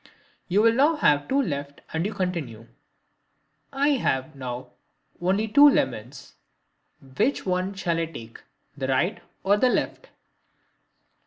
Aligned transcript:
You 0.47 0.63
will 0.63 0.73
now 0.73 0.95
have 0.95 1.27
two 1.27 1.39
left 1.39 1.81
and 1.93 2.03
you 2.07 2.11
continue: 2.15 2.65
"I 3.71 3.89
have 3.89 4.35
now 4.35 4.71
only 5.21 5.47
two 5.47 5.69
lemons. 5.69 6.33
Which 7.17 7.45
one 7.45 7.75
shall 7.75 7.99
I 7.99 8.07
take, 8.07 8.41
the 8.75 8.87
right 8.87 9.21
or 9.43 9.57
the 9.57 9.69
left?" 9.69 10.09